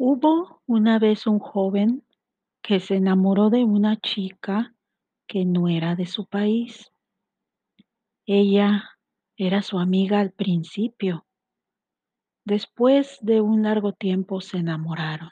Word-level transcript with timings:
Hubo 0.00 0.62
una 0.66 1.00
vez 1.00 1.26
un 1.26 1.40
joven 1.40 2.04
que 2.62 2.78
se 2.78 2.94
enamoró 2.94 3.50
de 3.50 3.64
una 3.64 3.96
chica 3.96 4.72
que 5.26 5.44
no 5.44 5.66
era 5.66 5.96
de 5.96 6.06
su 6.06 6.26
país. 6.26 6.92
Ella 8.24 8.90
era 9.36 9.60
su 9.60 9.80
amiga 9.80 10.20
al 10.20 10.30
principio. 10.30 11.26
Después 12.44 13.18
de 13.22 13.40
un 13.40 13.64
largo 13.64 13.92
tiempo 13.92 14.40
se 14.40 14.58
enamoraron. 14.58 15.30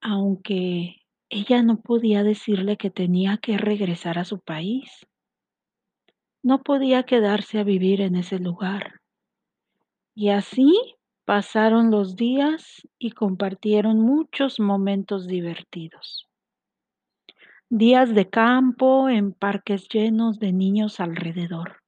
Aunque 0.00 0.96
ella 1.28 1.62
no 1.62 1.80
podía 1.80 2.24
decirle 2.24 2.76
que 2.76 2.90
tenía 2.90 3.38
que 3.38 3.58
regresar 3.58 4.18
a 4.18 4.24
su 4.24 4.40
país. 4.40 5.06
No 6.42 6.64
podía 6.64 7.04
quedarse 7.04 7.60
a 7.60 7.64
vivir 7.64 8.00
en 8.00 8.16
ese 8.16 8.40
lugar. 8.40 9.00
Y 10.16 10.30
así 10.30 10.97
pasaron 11.28 11.90
los 11.90 12.16
días 12.16 12.88
y 12.98 13.10
compartieron 13.10 14.00
muchos 14.00 14.60
momentos 14.60 15.26
divertidos. 15.26 16.26
Días 17.68 18.14
de 18.14 18.30
campo 18.30 19.10
en 19.10 19.34
parques 19.34 19.90
llenos 19.90 20.38
de 20.38 20.54
niños 20.54 21.00
alrededor. 21.00 21.82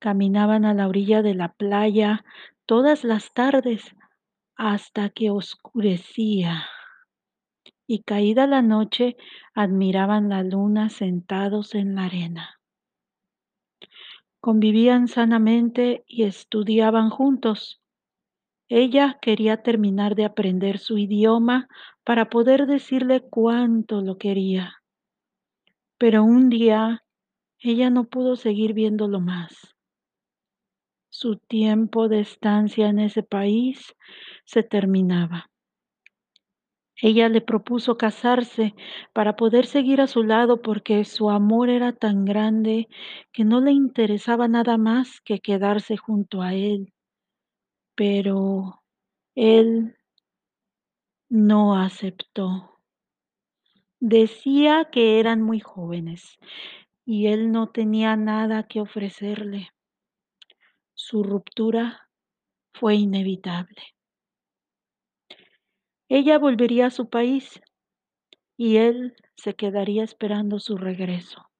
Caminaban 0.00 0.64
a 0.64 0.74
la 0.74 0.88
orilla 0.88 1.22
de 1.22 1.34
la 1.34 1.52
playa 1.52 2.24
todas 2.66 3.04
las 3.04 3.32
tardes 3.32 3.94
hasta 4.56 5.10
que 5.10 5.30
oscurecía. 5.30 6.64
Y 7.86 8.02
caída 8.02 8.48
la 8.48 8.62
noche 8.62 9.16
admiraban 9.54 10.28
la 10.28 10.42
luna 10.42 10.90
sentados 10.90 11.76
en 11.76 11.94
la 11.94 12.06
arena. 12.06 12.58
Convivían 14.40 15.06
sanamente 15.06 16.02
y 16.08 16.24
estudiaban 16.24 17.10
juntos. 17.10 17.80
Ella 18.70 19.18
quería 19.20 19.62
terminar 19.62 20.14
de 20.14 20.24
aprender 20.24 20.78
su 20.78 20.96
idioma 20.96 21.68
para 22.02 22.30
poder 22.30 22.66
decirle 22.66 23.20
cuánto 23.20 24.00
lo 24.00 24.16
quería. 24.16 24.74
Pero 25.98 26.24
un 26.24 26.48
día 26.48 27.04
ella 27.60 27.90
no 27.90 28.04
pudo 28.04 28.36
seguir 28.36 28.72
viéndolo 28.72 29.20
más. 29.20 29.76
Su 31.10 31.36
tiempo 31.36 32.08
de 32.08 32.20
estancia 32.20 32.88
en 32.88 32.98
ese 33.00 33.22
país 33.22 33.94
se 34.46 34.62
terminaba. 34.62 35.50
Ella 36.96 37.28
le 37.28 37.42
propuso 37.42 37.98
casarse 37.98 38.74
para 39.12 39.36
poder 39.36 39.66
seguir 39.66 40.00
a 40.00 40.06
su 40.06 40.22
lado 40.22 40.62
porque 40.62 41.04
su 41.04 41.28
amor 41.28 41.68
era 41.68 41.92
tan 41.92 42.24
grande 42.24 42.88
que 43.30 43.44
no 43.44 43.60
le 43.60 43.72
interesaba 43.72 44.48
nada 44.48 44.78
más 44.78 45.20
que 45.20 45.40
quedarse 45.40 45.98
junto 45.98 46.40
a 46.40 46.54
él. 46.54 46.93
Pero 47.94 48.82
él 49.34 49.96
no 51.28 51.76
aceptó. 51.76 52.80
Decía 54.00 54.88
que 54.90 55.18
eran 55.20 55.42
muy 55.42 55.60
jóvenes 55.60 56.38
y 57.04 57.28
él 57.28 57.50
no 57.52 57.70
tenía 57.70 58.16
nada 58.16 58.66
que 58.66 58.80
ofrecerle. 58.80 59.70
Su 60.94 61.22
ruptura 61.22 62.08
fue 62.72 62.96
inevitable. 62.96 63.82
Ella 66.08 66.38
volvería 66.38 66.86
a 66.86 66.90
su 66.90 67.08
país 67.08 67.60
y 68.56 68.76
él 68.76 69.14
se 69.36 69.54
quedaría 69.54 70.04
esperando 70.04 70.60
su 70.60 70.76
regreso. 70.76 71.50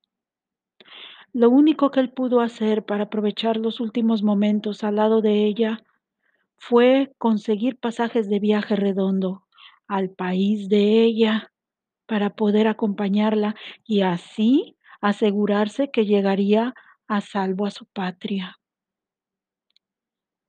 Lo 1.32 1.50
único 1.50 1.90
que 1.90 2.00
él 2.00 2.12
pudo 2.12 2.40
hacer 2.40 2.84
para 2.84 3.05
aprovechar 3.05 3.56
los 3.56 3.80
últimos 3.80 4.22
momentos 4.22 4.84
al 4.84 4.96
lado 4.96 5.20
de 5.20 5.46
ella 5.46 5.82
fue 6.67 7.12
conseguir 7.19 7.79
pasajes 7.79 8.31
de 8.31 8.39
viaje 8.39 8.75
redondo 8.75 9.45
al 9.87 10.09
país 10.09 10.70
de 10.70 11.03
ella 11.03 11.52
para 12.07 12.30
poder 12.30 12.69
acompañarla 12.69 13.55
y 13.85 14.01
así 14.01 14.79
asegurarse 15.03 15.91
que 15.91 16.07
llegaría 16.07 16.73
a 17.07 17.20
salvo 17.20 17.67
a 17.67 17.70
su 17.70 17.85
patria. 17.85 18.58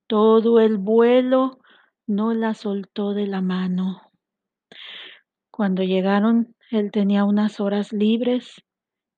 Todo 0.07 0.61
el 0.61 0.77
vuelo 0.77 1.59
no 2.07 2.33
la 2.33 2.53
soltó 2.53 3.13
de 3.13 3.27
la 3.27 3.41
mano. 3.41 4.09
Cuando 5.51 5.83
llegaron, 5.83 6.55
él 6.71 6.91
tenía 6.91 7.25
unas 7.25 7.59
horas 7.59 7.91
libres, 7.91 8.63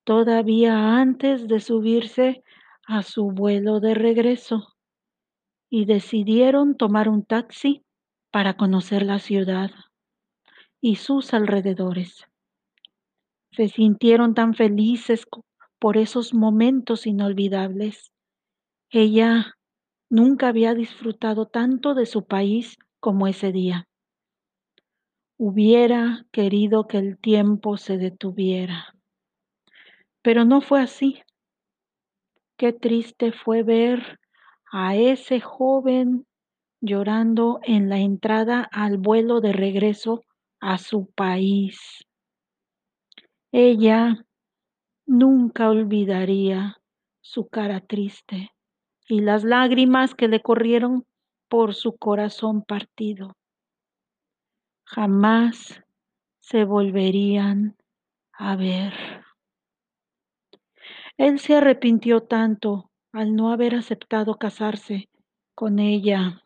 todavía 0.02 0.96
antes 0.96 1.46
de 1.46 1.60
subirse 1.60 2.42
a 2.88 3.04
su 3.04 3.30
vuelo 3.30 3.78
de 3.78 3.94
regreso, 3.94 4.77
y 5.70 5.84
decidieron 5.84 6.76
tomar 6.76 7.08
un 7.08 7.24
taxi 7.24 7.82
para 8.30 8.56
conocer 8.56 9.02
la 9.02 9.18
ciudad 9.18 9.70
y 10.80 10.96
sus 10.96 11.34
alrededores. 11.34 12.26
Se 13.52 13.68
sintieron 13.68 14.34
tan 14.34 14.54
felices 14.54 15.26
por 15.78 15.96
esos 15.96 16.34
momentos 16.34 17.06
inolvidables. 17.06 18.12
Ella 18.90 19.54
nunca 20.10 20.48
había 20.48 20.74
disfrutado 20.74 21.46
tanto 21.46 21.94
de 21.94 22.06
su 22.06 22.26
país 22.26 22.78
como 23.00 23.26
ese 23.26 23.52
día. 23.52 23.88
Hubiera 25.36 26.26
querido 26.32 26.86
que 26.86 26.98
el 26.98 27.18
tiempo 27.18 27.76
se 27.76 27.96
detuviera, 27.96 28.94
pero 30.22 30.44
no 30.44 30.60
fue 30.60 30.80
así. 30.80 31.22
Qué 32.56 32.72
triste 32.72 33.32
fue 33.32 33.62
ver 33.62 34.18
a 34.72 34.96
ese 34.96 35.40
joven 35.40 36.26
llorando 36.80 37.60
en 37.62 37.88
la 37.88 37.98
entrada 37.98 38.68
al 38.70 38.98
vuelo 38.98 39.40
de 39.40 39.52
regreso 39.52 40.22
a 40.60 40.78
su 40.78 41.06
país. 41.06 42.04
Ella 43.52 44.24
nunca 45.06 45.70
olvidaría 45.70 46.76
su 47.20 47.48
cara 47.48 47.80
triste 47.80 48.52
y 49.08 49.20
las 49.20 49.42
lágrimas 49.44 50.14
que 50.14 50.28
le 50.28 50.40
corrieron 50.40 51.06
por 51.48 51.74
su 51.74 51.96
corazón 51.96 52.62
partido. 52.62 53.36
Jamás 54.84 55.82
se 56.40 56.64
volverían 56.64 57.76
a 58.32 58.56
ver. 58.56 58.94
Él 61.16 61.38
se 61.40 61.56
arrepintió 61.56 62.22
tanto 62.22 62.87
al 63.12 63.34
no 63.34 63.52
haber 63.52 63.74
aceptado 63.74 64.36
casarse 64.36 65.08
con 65.54 65.78
ella 65.78 66.44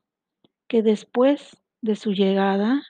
que 0.69 0.83
después 0.83 1.63
de 1.83 1.97
su 1.97 2.13
llegada, 2.13 2.83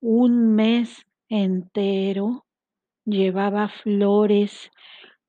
un 0.00 0.54
mes 0.54 1.06
entero, 1.28 2.44
llevaba 3.04 3.68
flores 3.68 4.70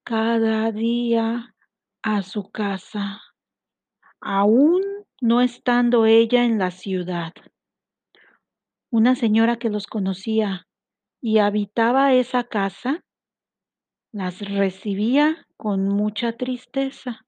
cada 0.03 0.72
día 0.72 1.56
a 2.01 2.23
su 2.23 2.50
casa, 2.50 3.22
aún 4.19 4.81
no 5.22 5.41
estando 5.41 6.07
ella 6.07 6.46
en 6.46 6.57
la 6.57 6.72
ciudad. 6.72 7.34
Una 8.90 9.16
señora 9.16 9.57
que 9.57 9.69
los 9.69 9.88
conocía 9.88 10.67
y 11.22 11.38
habitaba 11.38 12.13
esa 12.13 12.44
casa, 12.44 13.04
las 14.16 14.40
recibía 14.40 15.46
con 15.58 15.90
mucha 15.90 16.38
tristeza, 16.38 17.26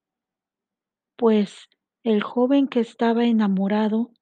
pues 1.18 1.68
el 2.02 2.24
joven 2.24 2.70
que 2.70 2.80
estaba 2.80 3.26
enamorado 3.26 4.14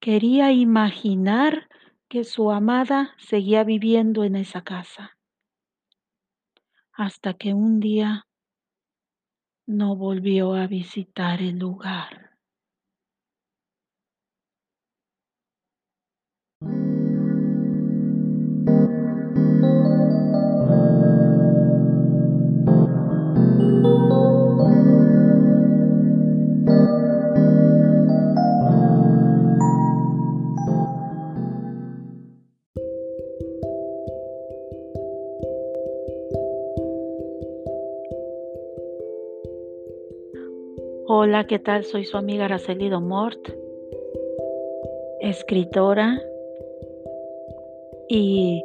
quería 0.00 0.50
imaginar 0.50 1.68
que 2.08 2.24
su 2.24 2.50
amada 2.50 3.14
seguía 3.18 3.62
viviendo 3.62 4.24
en 4.24 4.34
esa 4.34 4.62
casa 4.62 5.16
hasta 6.92 7.34
que 7.34 7.54
un 7.54 7.78
día 7.78 8.26
no 9.68 9.94
volvió 9.94 10.54
a 10.54 10.66
visitar 10.66 11.40
el 11.40 11.60
lugar. 11.60 12.29
Hola, 41.22 41.46
¿qué 41.46 41.58
tal? 41.58 41.84
Soy 41.84 42.06
su 42.06 42.16
amiga 42.16 42.46
Araceli 42.46 42.88
Mort, 42.88 43.50
escritora, 45.20 46.18
y 48.08 48.64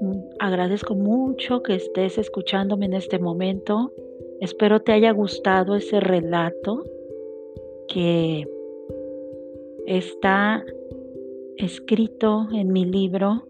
mm, 0.00 0.18
agradezco 0.38 0.94
mucho 0.94 1.62
que 1.62 1.74
estés 1.74 2.16
escuchándome 2.16 2.86
en 2.86 2.94
este 2.94 3.18
momento. 3.18 3.92
Espero 4.40 4.80
te 4.80 4.92
haya 4.92 5.10
gustado 5.10 5.76
ese 5.76 6.00
relato 6.00 6.84
que 7.88 8.48
está 9.86 10.64
escrito 11.58 12.48
en 12.54 12.72
mi 12.72 12.86
libro 12.86 13.46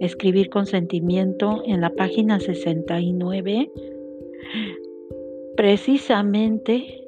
Escribir 0.00 0.50
con 0.50 0.66
sentimiento 0.66 1.62
en 1.64 1.80
la 1.80 1.90
página 1.90 2.40
69, 2.40 3.70
precisamente 5.56 7.06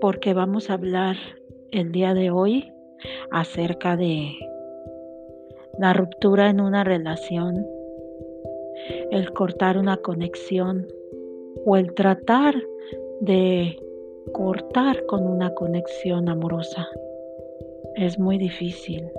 porque 0.00 0.34
vamos 0.34 0.70
a 0.70 0.74
hablar 0.74 1.16
el 1.70 1.92
día 1.92 2.14
de 2.14 2.30
hoy 2.30 2.72
acerca 3.30 3.96
de 3.96 4.32
la 5.78 5.92
ruptura 5.92 6.50
en 6.50 6.60
una 6.60 6.84
relación, 6.84 7.66
el 9.10 9.32
cortar 9.32 9.78
una 9.78 9.96
conexión 9.98 10.86
o 11.64 11.76
el 11.76 11.94
tratar 11.94 12.54
de 13.20 13.78
cortar 14.32 15.04
con 15.06 15.26
una 15.26 15.54
conexión 15.54 16.28
amorosa. 16.28 16.88
Es 17.96 18.18
muy 18.18 18.38
difícil, 18.38 19.10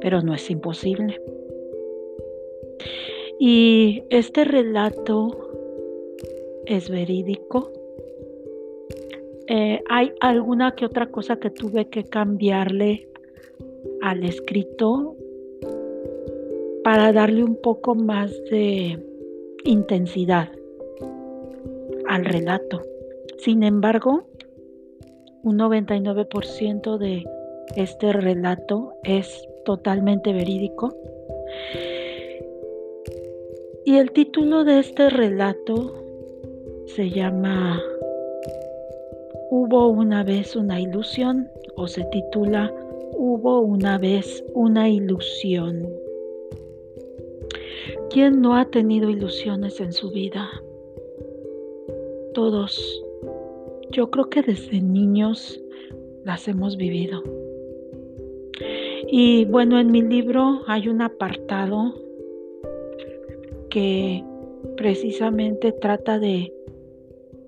pero 0.00 0.22
no 0.22 0.34
es 0.34 0.50
imposible. 0.50 1.20
Y 3.38 4.04
este 4.10 4.44
relato 4.44 5.30
es 6.66 6.90
verídico. 6.90 7.72
Eh, 9.48 9.80
hay 9.88 10.12
alguna 10.20 10.74
que 10.74 10.86
otra 10.86 11.06
cosa 11.06 11.36
que 11.36 11.50
tuve 11.50 11.88
que 11.88 12.04
cambiarle 12.04 13.08
al 14.02 14.24
escrito 14.24 15.16
para 16.82 17.12
darle 17.12 17.44
un 17.44 17.56
poco 17.62 17.94
más 17.94 18.32
de 18.50 18.98
intensidad 19.64 20.48
al 22.08 22.24
relato. 22.24 22.82
Sin 23.38 23.62
embargo, 23.62 24.28
un 25.42 25.58
99% 25.58 26.98
de 26.98 27.24
este 27.76 28.12
relato 28.12 28.94
es 29.04 29.48
totalmente 29.64 30.32
verídico. 30.32 30.96
Y 33.84 33.96
el 33.96 34.10
título 34.10 34.64
de 34.64 34.80
este 34.80 35.10
relato 35.10 35.94
se 36.86 37.10
llama 37.10 37.80
Hubo 39.48 39.88
una 39.88 40.24
vez 40.24 40.56
una 40.56 40.80
ilusión 40.80 41.48
o 41.76 41.86
se 41.86 42.04
titula 42.04 42.72
Hubo 43.12 43.60
una 43.60 43.96
vez 43.96 44.44
una 44.54 44.88
ilusión. 44.88 45.88
¿Quién 48.10 48.40
no 48.40 48.56
ha 48.56 48.64
tenido 48.66 49.08
ilusiones 49.08 49.80
en 49.80 49.92
su 49.92 50.10
vida? 50.10 50.48
Todos. 52.34 53.02
Yo 53.90 54.10
creo 54.10 54.28
que 54.28 54.42
desde 54.42 54.80
niños 54.80 55.60
las 56.24 56.48
hemos 56.48 56.76
vivido. 56.76 57.22
Y 59.08 59.44
bueno, 59.44 59.78
en 59.78 59.92
mi 59.92 60.02
libro 60.02 60.62
hay 60.66 60.88
un 60.88 61.02
apartado 61.02 61.94
que 63.70 64.24
precisamente 64.76 65.70
trata 65.72 66.18
de 66.18 66.52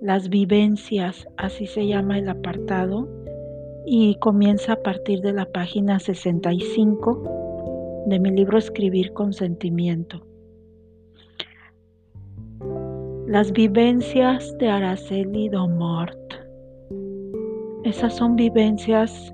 las 0.01 0.29
vivencias, 0.29 1.29
así 1.37 1.67
se 1.67 1.87
llama 1.87 2.19
el 2.19 2.29
apartado, 2.29 3.09
y 3.85 4.17
comienza 4.17 4.75
a 4.75 4.83
partir 4.83 5.21
de 5.21 5.33
la 5.33 5.47
página 5.47 5.99
65 5.99 8.05
de 8.07 8.21
mi 8.21 8.31
libro 8.31 8.59
Escribir 8.59 9.13
con 9.13 9.33
sentimiento. 9.33 10.25
Las 13.27 13.53
vivencias 13.53 14.57
de 14.59 14.69
Araceli 14.69 15.49
Domort. 15.49 16.35
Esas 17.85 18.15
son 18.15 18.37
vivencias 18.37 19.33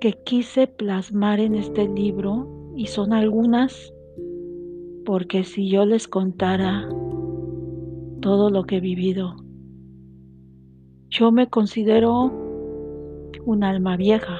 que 0.00 0.12
quise 0.24 0.66
plasmar 0.66 1.40
en 1.40 1.54
este 1.54 1.86
libro 1.88 2.48
y 2.76 2.86
son 2.86 3.12
algunas 3.12 3.92
porque 5.04 5.44
si 5.44 5.68
yo 5.68 5.84
les 5.84 6.08
contara 6.08 6.88
todo 8.20 8.50
lo 8.50 8.64
que 8.64 8.76
he 8.76 8.80
vivido, 8.80 9.36
yo 11.08 11.32
me 11.32 11.48
considero 11.48 12.32
un 13.44 13.64
alma 13.64 13.96
vieja 13.96 14.38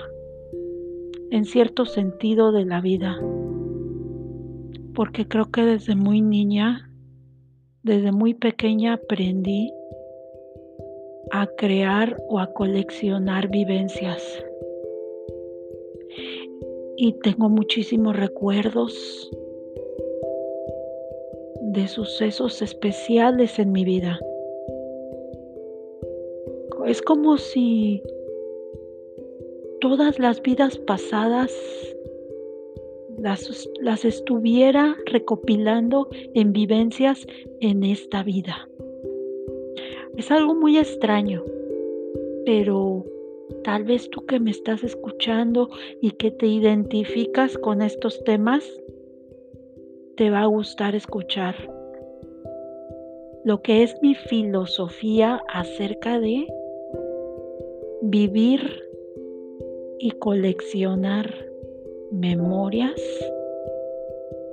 en 1.30 1.44
cierto 1.44 1.84
sentido 1.84 2.52
de 2.52 2.64
la 2.64 2.80
vida, 2.80 3.18
porque 4.94 5.26
creo 5.26 5.50
que 5.50 5.62
desde 5.62 5.94
muy 5.94 6.20
niña, 6.20 6.90
desde 7.82 8.12
muy 8.12 8.34
pequeña 8.34 8.94
aprendí 8.94 9.72
a 11.32 11.46
crear 11.56 12.16
o 12.28 12.38
a 12.40 12.52
coleccionar 12.52 13.48
vivencias. 13.48 14.22
Y 16.96 17.14
tengo 17.22 17.48
muchísimos 17.48 18.16
recuerdos 18.16 19.30
de 21.60 21.88
sucesos 21.88 22.62
especiales 22.62 23.58
en 23.58 23.72
mi 23.72 23.84
vida. 23.84 24.18
Es 26.86 27.02
como 27.02 27.36
si 27.36 28.02
todas 29.80 30.18
las 30.18 30.42
vidas 30.42 30.78
pasadas 30.78 31.52
las, 33.18 33.68
las, 33.80 34.04
estuviera 34.04 34.96
recopilando 35.06 36.08
en 36.34 36.52
vivencias 36.52 37.26
en 37.60 37.84
esta 37.84 38.22
vida. 38.22 38.68
Es 40.16 40.30
algo 40.30 40.54
muy 40.54 40.78
extraño, 40.78 41.44
pero 42.44 43.04
tal 43.62 43.84
vez 43.84 44.08
tú 44.10 44.24
que 44.26 44.40
me 44.40 44.50
estás 44.50 44.82
escuchando 44.82 45.68
y 46.00 46.12
que 46.12 46.30
te 46.30 46.46
identificas 46.46 47.58
con 47.58 47.82
estos 47.82 48.22
temas, 48.24 48.64
te 50.20 50.28
va 50.28 50.42
a 50.42 50.46
gustar 50.46 50.94
escuchar 50.94 51.54
lo 53.42 53.62
que 53.62 53.82
es 53.82 53.96
mi 54.02 54.14
filosofía 54.14 55.40
acerca 55.48 56.20
de 56.20 56.46
vivir 58.02 58.60
y 59.98 60.10
coleccionar 60.10 61.34
memorias 62.10 63.00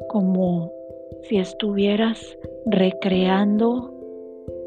como 0.07 0.71
si 1.23 1.35
estuvieras 1.35 2.39
recreando 2.67 3.93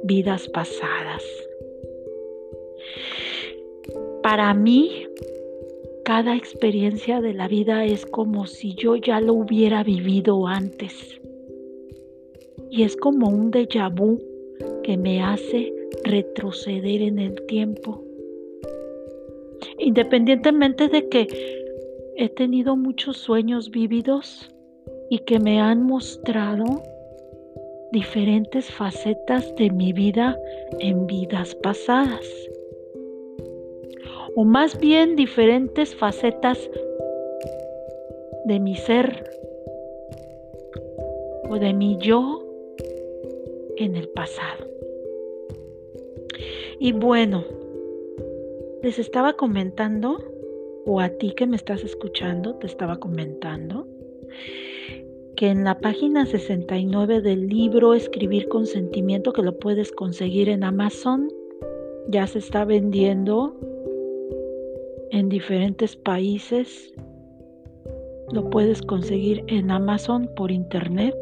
vidas 0.03 0.51
pasadas. 0.51 1.25
Para 4.23 4.53
mí, 4.53 5.07
cada 6.11 6.35
experiencia 6.35 7.21
de 7.21 7.33
la 7.33 7.47
vida 7.47 7.85
es 7.85 8.05
como 8.05 8.49
si 8.49 8.75
yo 8.75 8.97
ya 8.97 9.21
lo 9.21 9.33
hubiera 9.33 9.85
vivido 9.85 10.49
antes. 10.49 11.21
Y 12.69 12.83
es 12.83 12.97
como 12.97 13.29
un 13.29 13.53
déjà 13.53 13.89
vu 13.89 14.19
que 14.83 14.97
me 14.97 15.23
hace 15.23 15.73
retroceder 16.03 17.03
en 17.03 17.21
el 17.21 17.41
tiempo. 17.47 18.03
Independientemente 19.79 20.89
de 20.89 21.09
que 21.09 21.29
he 22.17 22.29
tenido 22.29 22.75
muchos 22.75 23.17
sueños 23.17 23.71
vividos 23.71 24.53
y 25.11 25.21
que 25.21 25.39
me 25.39 25.61
han 25.61 25.85
mostrado 25.85 26.65
diferentes 27.93 28.69
facetas 28.69 29.55
de 29.55 29.71
mi 29.71 29.93
vida 29.93 30.37
en 30.81 31.07
vidas 31.07 31.55
pasadas 31.55 32.27
o 34.37 34.45
más 34.45 34.79
bien 34.79 35.17
diferentes 35.17 35.95
facetas 35.95 36.59
de 38.45 38.61
mi 38.61 38.77
ser 38.77 39.25
o 41.49 41.59
de 41.59 41.73
mi 41.73 41.99
yo 41.99 42.47
en 43.77 43.97
el 43.97 44.09
pasado. 44.09 44.67
Y 46.79 46.93
bueno, 46.93 47.45
les 48.83 48.99
estaba 48.99 49.35
comentando, 49.35 50.19
o 50.87 51.01
a 51.01 51.11
ti 51.11 51.33
que 51.33 51.47
me 51.47 51.57
estás 51.57 51.85
escuchando, 51.85 52.55
te 52.55 52.67
estaba 52.67 52.99
comentando, 52.99 53.87
que 55.37 55.49
en 55.49 55.65
la 55.65 55.79
página 55.79 56.25
69 56.25 57.21
del 57.21 57.49
libro 57.49 57.95
Escribir 57.95 58.49
con 58.49 58.67
sentimiento, 58.67 59.33
que 59.33 59.43
lo 59.43 59.59
puedes 59.59 59.93
conseguir 59.93 60.49
en 60.49 60.65
Amazon, 60.65 61.29
ya 62.09 62.27
se 62.27 62.39
está 62.39 62.65
vendiendo 62.65 63.55
en 65.11 65.29
diferentes 65.29 65.97
países. 65.97 66.93
Lo 68.33 68.49
puedes 68.51 68.81
conseguir 68.83 69.45
en 69.49 69.71
Amazon 69.71 70.31
por 70.37 70.51
internet. 70.51 71.15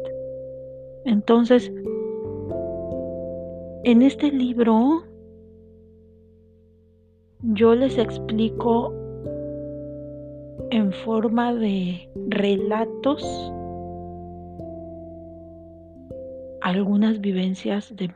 Entonces, 1.05 1.71
en 3.83 4.01
este 4.01 4.31
libro 4.31 5.03
yo 7.41 7.73
les 7.73 7.97
explico 7.97 8.93
en 10.71 10.91
forma 10.91 11.55
de 11.55 12.09
relatos 12.27 13.23
algunas 16.61 17.21
vivencias 17.21 17.95
de, 17.95 18.11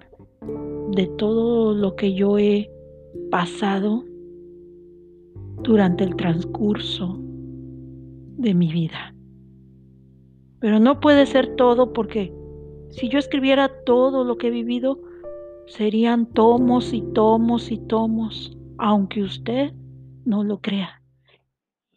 de 0.92 1.08
todo 1.18 1.74
lo 1.74 1.96
que 1.96 2.14
yo 2.14 2.38
he 2.38 2.70
pasado 3.32 4.04
durante 5.62 6.04
el 6.04 6.16
transcurso 6.16 7.18
de 8.38 8.54
mi 8.54 8.72
vida. 8.72 9.14
Pero 10.60 10.80
no 10.80 11.00
puede 11.00 11.26
ser 11.26 11.56
todo 11.56 11.94
porque 11.94 12.34
si 12.90 13.10
yo 13.10 13.20
escribiera 13.20 13.70
todo 13.86 14.24
lo 14.24 14.38
que 14.38 14.48
he 14.48 14.52
vivido, 14.52 15.00
serían 15.68 16.26
tomos 16.28 16.94
y 16.94 17.02
tomos 17.14 17.72
y 17.72 17.78
tomos, 17.78 18.58
aunque 18.78 19.24
usted 19.24 19.74
no 20.26 20.44
lo 20.44 20.60
crea. 20.60 21.02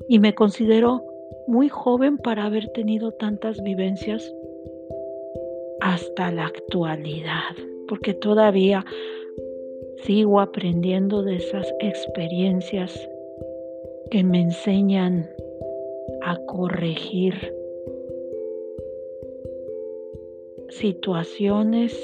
Y 0.09 0.19
me 0.19 0.35
considero 0.35 1.03
muy 1.47 1.69
joven 1.69 2.19
para 2.19 2.45
haber 2.45 2.69
tenido 2.73 3.13
tantas 3.13 3.63
vivencias 3.63 4.33
hasta 5.81 6.33
la 6.33 6.47
actualidad, 6.47 7.55
porque 7.89 8.15
todavía 8.15 8.85
sigo 10.03 10.41
aprendiendo 10.41 11.23
de 11.23 11.37
esas 11.37 11.73
experiencias 11.81 13.09
que 14.11 14.23
me 14.23 14.41
enseñan 14.41 15.29
a 16.23 16.37
corregir 16.47 17.35
situaciones 20.69 21.95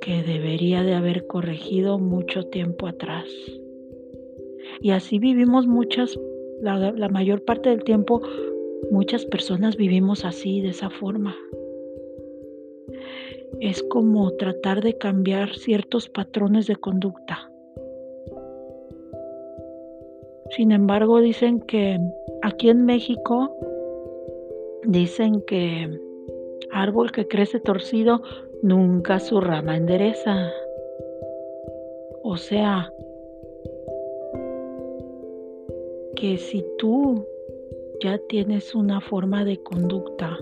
que 0.00 0.22
debería 0.22 0.82
de 0.82 0.94
haber 0.94 1.26
corregido 1.26 1.98
mucho 1.98 2.44
tiempo 2.44 2.86
atrás. 2.86 3.26
Y 4.80 4.90
así 4.90 5.18
vivimos 5.18 5.66
muchas, 5.66 6.18
la, 6.60 7.08
mayor 7.08 7.42
parte 7.44 7.70
del 7.70 7.84
tiempo, 7.84 8.20
muchas 8.90 9.24
personas 9.24 9.76
vivimos 9.76 10.24
así, 10.24 10.60
de 10.60 10.68
esa 10.68 10.90
forma. 10.90 11.34
Es 13.60 13.82
como 13.84 14.32
tratar 14.32 14.82
de 14.82 14.98
cambiar 14.98 15.54
ciertos 15.54 16.08
patrones 16.08 16.66
de 16.66 16.76
conducta. 16.76 17.50
Sin 20.56 20.70
embargo, 20.70 21.20
dicen 21.20 21.58
que 21.58 21.98
aquí 22.42 22.68
en 22.68 22.84
México, 22.84 23.56
dicen 24.84 25.40
que 25.40 25.98
árbol 26.70 27.10
que 27.10 27.26
crece 27.26 27.58
torcido 27.58 28.22
nunca 28.62 29.18
su 29.18 29.40
rama 29.40 29.76
endereza. 29.76 30.52
O 32.22 32.36
sea, 32.36 32.92
que 36.14 36.36
si 36.36 36.64
tú 36.78 37.26
ya 38.00 38.18
tienes 38.28 38.76
una 38.76 39.00
forma 39.00 39.44
de 39.44 39.60
conducta 39.60 40.38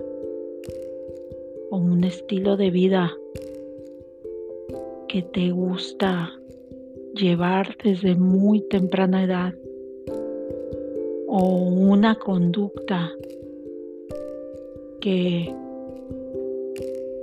o 1.71 1.77
un 1.77 2.03
estilo 2.03 2.55
de 2.55 2.69
vida 2.69 3.11
que 5.07 5.23
te 5.23 5.49
gusta 5.49 6.31
llevar 7.15 7.75
desde 7.83 8.13
muy 8.13 8.61
temprana 8.61 9.23
edad 9.23 9.53
o 11.35 11.47
una 11.47 12.13
conducta 12.13 13.11
que 15.01 15.51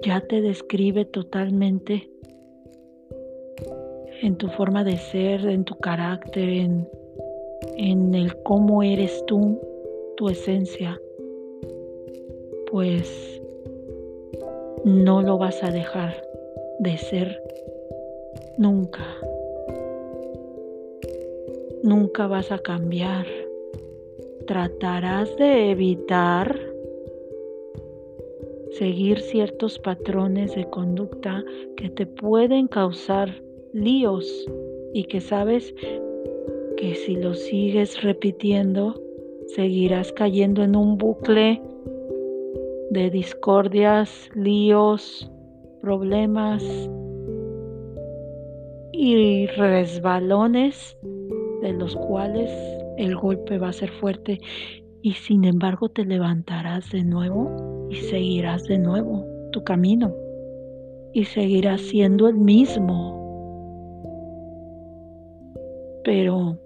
ya 0.02 0.20
te 0.22 0.40
describe 0.40 1.04
totalmente 1.04 2.10
en 4.20 4.34
tu 4.34 4.48
forma 4.48 4.82
de 4.82 4.96
ser, 4.96 5.46
en 5.46 5.62
tu 5.62 5.76
carácter, 5.76 6.48
en, 6.48 6.88
en 7.76 8.12
el 8.16 8.34
cómo 8.42 8.82
eres 8.82 9.24
tú, 9.26 9.60
tu 10.16 10.28
esencia, 10.28 11.00
pues 12.68 13.40
no 14.84 15.22
lo 15.22 15.38
vas 15.38 15.62
a 15.62 15.70
dejar 15.70 16.20
de 16.80 16.98
ser 16.98 17.40
nunca. 18.58 19.06
Nunca 21.84 22.26
vas 22.26 22.50
a 22.50 22.58
cambiar. 22.58 23.39
Tratarás 24.50 25.36
de 25.36 25.70
evitar 25.70 26.58
seguir 28.72 29.20
ciertos 29.20 29.78
patrones 29.78 30.56
de 30.56 30.68
conducta 30.68 31.44
que 31.76 31.88
te 31.88 32.04
pueden 32.04 32.66
causar 32.66 33.32
líos 33.72 34.26
y 34.92 35.04
que 35.04 35.20
sabes 35.20 35.72
que 36.76 36.96
si 36.96 37.14
lo 37.14 37.34
sigues 37.34 38.02
repitiendo, 38.02 39.00
seguirás 39.54 40.10
cayendo 40.10 40.64
en 40.64 40.74
un 40.74 40.98
bucle 40.98 41.62
de 42.90 43.08
discordias, 43.08 44.30
líos, 44.34 45.30
problemas 45.80 46.64
y 48.90 49.46
resbalones 49.46 50.98
de 51.62 51.72
los 51.72 51.94
cuales 51.94 52.50
el 53.00 53.16
golpe 53.16 53.58
va 53.58 53.70
a 53.70 53.72
ser 53.72 53.90
fuerte 53.90 54.40
y 55.02 55.12
sin 55.12 55.44
embargo 55.44 55.88
te 55.88 56.04
levantarás 56.04 56.90
de 56.90 57.02
nuevo 57.02 57.88
y 57.88 57.96
seguirás 57.96 58.64
de 58.64 58.78
nuevo 58.78 59.24
tu 59.52 59.64
camino 59.64 60.14
y 61.14 61.24
seguirás 61.24 61.80
siendo 61.80 62.28
el 62.28 62.36
mismo. 62.36 63.18
Pero 66.04 66.58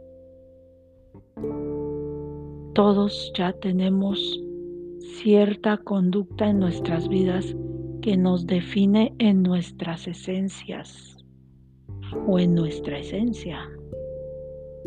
todos 2.75 3.33
ya 3.37 3.53
tenemos 3.53 4.41
cierta 5.23 5.77
conducta 5.79 6.51
en 6.51 6.59
nuestras 6.59 7.09
vidas 7.09 7.55
que 8.03 8.17
nos 8.17 8.47
define 8.47 9.15
en 9.19 9.43
nuestras 9.43 10.09
esencias 10.09 11.17
o 12.27 12.39
en 12.41 12.55
nuestra 12.55 12.99
esencia. 12.99 13.59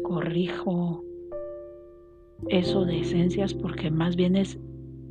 Corrijo 0.04 1.07
eso 2.50 2.86
de 2.86 3.02
esencias 3.02 3.54
porque 3.54 3.92
más 3.92 4.16
bien 4.16 4.36
es 4.36 4.58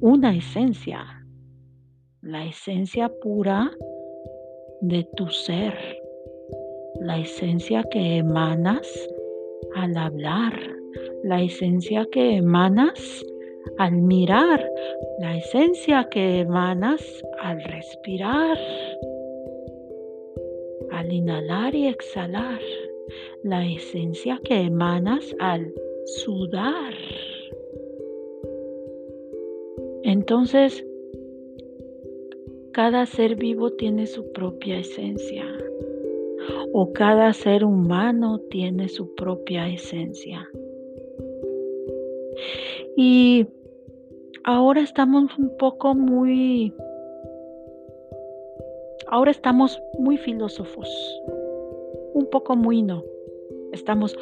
una 0.00 0.34
esencia 0.36 1.26
la 2.26 2.44
esencia 2.44 3.08
pura 3.22 3.70
de 4.80 5.08
tu 5.16 5.28
ser, 5.28 5.74
la 7.00 7.20
esencia 7.20 7.84
que 7.84 8.16
emanas 8.16 8.84
al 9.76 9.96
hablar, 9.96 10.58
la 11.22 11.40
esencia 11.40 12.04
que 12.10 12.38
emanas 12.38 13.24
al 13.78 13.92
mirar, 14.02 14.68
la 15.20 15.36
esencia 15.36 16.08
que 16.10 16.40
emanas 16.40 17.00
al 17.40 17.62
respirar, 17.62 18.58
al 20.90 21.12
inhalar 21.12 21.76
y 21.76 21.86
exhalar, 21.86 22.60
la 23.44 23.64
esencia 23.64 24.40
que 24.42 24.62
emanas 24.62 25.32
al 25.38 25.72
sudar. 26.06 26.94
Entonces, 30.04 30.84
cada 32.72 33.06
ser 33.06 33.34
vivo 33.34 33.72
tiene 33.72 34.06
su 34.06 34.30
propia 34.32 34.78
esencia 34.78 35.44
o 36.72 36.92
cada 36.92 37.32
ser 37.32 37.64
humano 37.64 38.38
tiene 38.50 38.88
su 38.88 39.14
propia 39.14 39.68
esencia. 39.68 40.48
Y 42.96 43.46
ahora 44.44 44.82
estamos 44.82 45.36
un 45.38 45.56
poco 45.56 45.94
muy, 45.94 46.72
ahora 49.08 49.30
estamos 49.32 49.82
muy 49.98 50.18
filósofos, 50.18 50.88
un 52.14 52.26
poco 52.30 52.54
muy 52.54 52.82
no, 52.82 53.02
estamos 53.72 54.16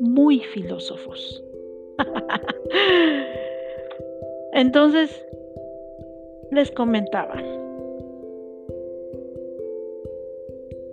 muy 0.00 0.40
filósofos. 0.40 1.44
Entonces, 4.52 5.24
les 6.50 6.70
comentaba, 6.72 7.40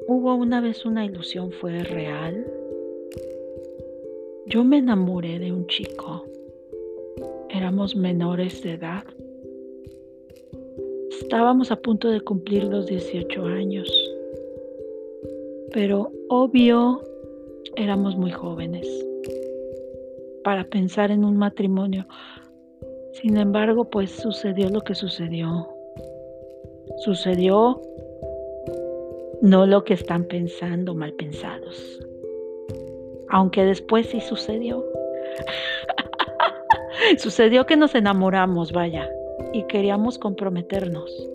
Hubo 0.09 0.35
una 0.35 0.61
vez 0.61 0.85
una 0.85 1.03
ilusión, 1.03 1.51
fue 1.51 1.83
real. 1.83 2.45
Yo 4.45 4.63
me 4.63 4.77
enamoré 4.77 5.37
de 5.37 5.51
un 5.51 5.67
chico. 5.67 6.23
Éramos 7.49 7.93
menores 7.93 8.63
de 8.63 8.75
edad. 8.75 9.03
Estábamos 11.09 11.71
a 11.71 11.75
punto 11.75 12.09
de 12.09 12.21
cumplir 12.21 12.63
los 12.63 12.87
18 12.87 13.43
años. 13.47 13.89
Pero 15.73 16.09
obvio, 16.29 17.01
éramos 17.77 18.17
muy 18.17 18.31
jóvenes 18.31 18.87
para 20.43 20.63
pensar 20.63 21.11
en 21.11 21.23
un 21.23 21.37
matrimonio. 21.37 22.07
Sin 23.13 23.37
embargo, 23.37 23.89
pues 23.89 24.11
sucedió 24.11 24.69
lo 24.69 24.81
que 24.81 24.95
sucedió. 24.95 25.67
Sucedió 26.97 27.81
no 29.41 29.65
lo 29.65 29.83
que 29.83 29.93
están 29.93 30.23
pensando 30.23 30.95
mal 30.95 31.13
pensados. 31.13 31.99
Aunque 33.29 33.63
después 33.63 34.07
sí 34.07 34.19
sucedió. 34.21 34.83
sucedió 37.17 37.65
que 37.65 37.77
nos 37.77 37.93
enamoramos, 37.93 38.71
vaya, 38.71 39.07
y 39.53 39.63
queríamos 39.63 40.17
comprometernos. 40.17 41.29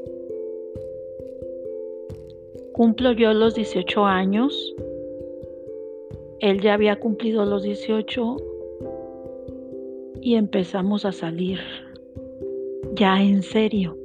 Cumplo 2.72 3.12
yo 3.12 3.32
los 3.34 3.54
18 3.54 4.04
años 4.04 4.74
Él 6.42 6.60
ya 6.60 6.74
había 6.74 6.98
cumplido 6.98 7.44
los 7.44 7.62
18 7.62 8.36
y 10.20 10.34
empezamos 10.34 11.04
a 11.04 11.12
salir 11.12 11.60
ya 12.94 13.22
en 13.22 13.44
serio. 13.44 13.96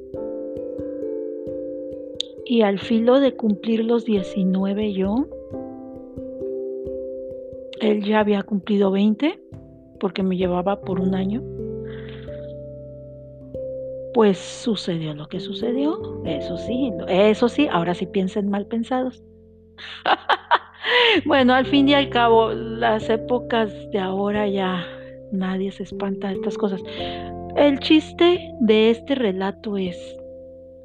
Y 2.45 2.61
al 2.61 2.77
filo 2.77 3.19
de 3.19 3.35
cumplir 3.35 3.83
los 3.83 4.05
19 4.05 4.93
yo, 4.93 5.25
él 7.81 8.05
ya 8.05 8.19
había 8.19 8.43
cumplido 8.43 8.91
20 8.91 9.41
porque 9.99 10.21
me 10.21 10.37
llevaba 10.37 10.81
por 10.81 10.99
un 10.99 11.15
año. 11.15 11.41
Pues 14.13 14.37
sucedió 14.37 15.15
lo 15.15 15.27
que 15.27 15.39
sucedió, 15.39 16.21
eso 16.23 16.55
sí, 16.57 16.93
eso 17.07 17.49
sí, 17.49 17.67
ahora 17.71 17.95
sí 17.95 18.05
piensen 18.05 18.47
mal 18.47 18.67
pensados. 18.67 19.23
bueno, 21.25 21.53
al 21.53 21.65
fin 21.65 21.89
y 21.89 21.93
al 21.93 22.09
cabo, 22.09 22.51
las 22.51 23.09
épocas 23.09 23.73
de 23.91 23.99
ahora 23.99 24.47
ya 24.47 24.85
nadie 25.31 25.71
se 25.71 25.83
espanta 25.83 26.29
de 26.29 26.35
estas 26.35 26.57
cosas. 26.57 26.81
El 27.55 27.79
chiste 27.79 28.39
de 28.61 28.91
este 28.91 29.15
relato 29.15 29.77
es 29.77 29.97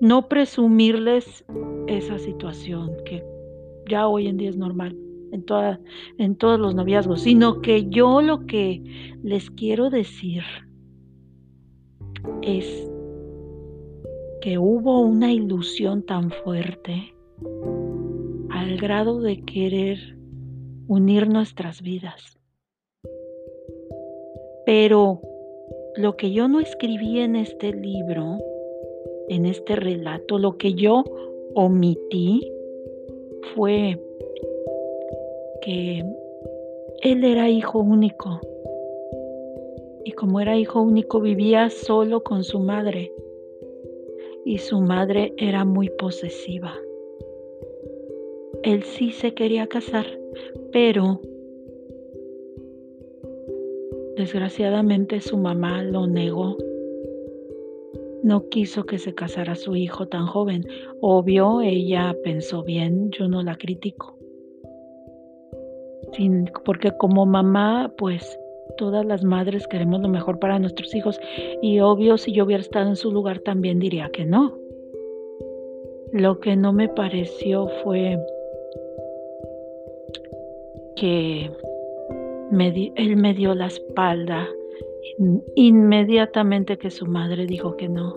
no 0.01 0.29
presumirles 0.29 1.45
esa 1.87 2.19
situación 2.19 2.93
que 3.05 3.23
ya 3.89 4.09
hoy 4.09 4.27
en 4.27 4.37
día 4.37 4.51
es 4.51 4.57
normal 4.57 4.97
en, 5.33 5.45
en 6.19 6.37
todos 6.37 6.59
los 6.59 6.75
noviazgos, 6.75 7.23
sino 7.23 7.61
que 7.61 7.89
yo 7.89 8.23
lo 8.23 8.47
que 8.47 8.83
les 9.23 9.51
quiero 9.51 9.91
decir 9.91 10.43
es 12.43 12.91
que 14.41 14.59
hubo 14.59 15.01
una 15.01 15.33
ilusión 15.33 16.03
tan 16.03 16.31
fuerte 16.31 17.15
al 18.53 18.77
grado 18.77 19.21
de 19.21 19.41
querer 19.43 19.99
unir 20.87 21.29
nuestras 21.29 21.81
vidas. 21.81 22.39
Pero 24.67 25.21
lo 25.97 26.17
que 26.17 26.33
yo 26.33 26.49
no 26.49 26.61
escribí 26.61 27.21
en 27.21 27.35
este 27.35 27.73
libro, 27.73 28.39
en 29.29 29.47
este 29.47 29.75
relato, 29.75 30.39
lo 30.39 30.59
que 30.59 30.75
yo 30.75 31.03
omití 31.55 32.53
fue 33.55 33.99
que 35.63 36.05
él 37.03 37.25
era 37.25 37.49
hijo 37.49 37.79
único 37.79 38.41
y 40.05 40.13
como 40.13 40.41
era 40.41 40.59
hijo 40.59 40.83
único 40.83 41.21
vivía 41.21 41.71
solo 41.71 42.23
con 42.23 42.45
su 42.45 42.59
madre 42.59 43.13
y 44.45 44.59
su 44.59 44.81
madre 44.81 45.33
era 45.39 45.65
muy 45.65 45.89
posesiva. 45.91 46.75
Él 48.63 48.83
sí 48.83 49.13
se 49.13 49.35
quería 49.35 49.67
casar, 49.67 50.07
pero 50.73 51.21
desgraciadamente 54.17 55.21
su 55.21 55.37
mamá 55.37 55.83
lo 55.83 56.07
negó. 56.07 56.57
No 58.23 58.49
quiso 58.49 58.85
que 58.85 58.99
se 58.99 59.15
casara 59.15 59.57
su 59.57 59.75
hijo 59.75 60.07
tan 60.07 60.27
joven. 60.27 60.65
Obvio, 61.01 61.61
ella 61.61 62.17
pensó 62.23 62.63
bien, 62.63 63.11
yo 63.11 63.27
no 63.29 63.43
la 63.43 63.57
critico 63.57 64.17
porque 66.65 66.93
como 66.99 67.27
mamá, 67.27 67.93
pues 67.97 68.39
todas 68.77 69.05
las 69.05 69.25
madres 69.25 69.67
queremos 69.67 70.01
lo 70.01 70.09
mejor 70.09 70.39
para 70.39 70.59
nuestros 70.59 70.95
hijos 70.95 71.21
y 71.61 71.81
obvio 71.81 72.17
si 72.19 72.33
yo 72.33 72.45
hubiera 72.45 72.63
estado 72.63 72.89
en 72.89 72.97
su 72.97 73.11
lugar 73.11 73.41
también 73.41 73.79
diría 73.79 74.11
que 74.13 74.25
no. 74.25 74.57
Lo 76.13 76.41
que 76.41 76.57
no 76.57 76.73
me 76.73 76.89
pareció 76.89 77.69
fue 77.83 78.19
que 81.03 81.51
él 82.95 83.17
me 83.17 83.35
dio 83.35 83.57
la 83.57 83.67
espalda 83.67 84.49
inmediatamente 85.57 86.79
que 86.79 86.93
su 86.93 87.07
madre 87.07 87.45
dijo 87.45 87.77
que 87.77 87.89
no. 87.89 88.15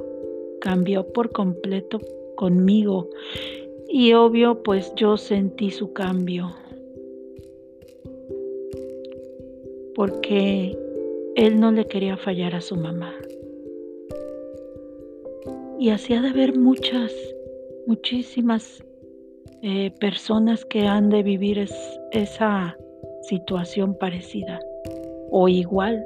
Cambió 0.61 1.03
por 1.11 1.31
completo 1.31 1.99
conmigo 2.35 3.09
y 3.87 4.13
obvio 4.13 4.61
pues 4.61 4.93
yo 4.95 5.17
sentí 5.17 5.71
su 5.71 5.93
cambio 5.93 6.51
porque 9.95 10.77
él 11.35 11.59
no 11.59 11.71
le 11.71 11.85
quería 11.85 12.17
fallar 12.17 12.53
a 12.53 12.61
su 12.61 12.75
mamá. 12.75 13.15
Y 15.79 15.89
hacía 15.89 16.21
de 16.21 16.29
haber 16.29 16.55
muchas, 16.55 17.11
muchísimas 17.87 18.85
eh, 19.67 19.89
personas 19.99 20.63
que 20.63 20.81
han 20.81 21.09
de 21.09 21.23
vivir 21.23 21.67
esa 22.11 22.77
situación 23.27 23.95
parecida 23.95 24.59
o 25.29 25.47
igual. 25.47 26.05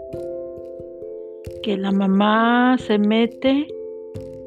Que 1.63 1.77
la 1.77 1.91
mamá 1.91 2.77
se 2.79 2.97
mete 2.97 3.67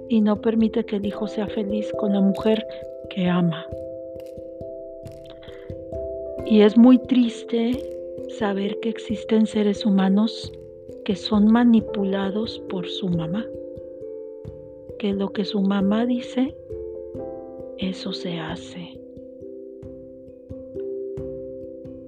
y 0.08 0.20
no 0.20 0.40
permite 0.40 0.84
que 0.84 0.96
el 0.96 1.06
hijo 1.06 1.26
sea 1.26 1.46
feliz 1.46 1.90
con 1.98 2.12
la 2.12 2.20
mujer 2.20 2.66
que 3.10 3.28
ama. 3.28 3.66
Y 6.46 6.62
es 6.62 6.76
muy 6.76 6.98
triste 6.98 7.72
saber 8.38 8.78
que 8.80 8.88
existen 8.88 9.46
seres 9.46 9.86
humanos 9.86 10.52
que 11.04 11.16
son 11.16 11.46
manipulados 11.50 12.58
por 12.68 12.86
su 12.86 13.08
mamá, 13.08 13.44
que 14.98 15.12
lo 15.12 15.32
que 15.32 15.44
su 15.44 15.60
mamá 15.60 16.06
dice, 16.06 16.54
eso 17.78 18.12
se 18.12 18.38
hace. 18.38 19.01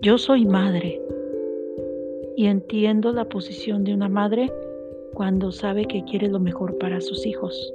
Yo 0.05 0.19
soy 0.19 0.45
madre 0.45 1.01
y 2.37 2.45
entiendo 2.45 3.11
la 3.11 3.25
posición 3.25 3.85
de 3.85 3.95
una 3.95 4.11
madre 4.11 4.53
cuando 5.15 5.51
sabe 5.51 5.87
que 5.87 6.05
quiere 6.05 6.29
lo 6.29 6.39
mejor 6.41 6.77
para 6.77 7.01
sus 7.01 7.25
hijos, 7.25 7.73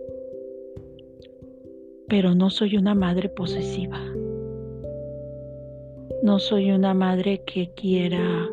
pero 2.07 2.35
no 2.35 2.51
soy 2.51 2.77
una 2.77 2.93
madre 2.93 3.29
posesiva. 3.29 3.99
No 6.21 6.37
soy 6.37 6.69
una 6.69 6.93
madre 6.93 7.41
que 7.47 7.71
quiera 7.73 8.47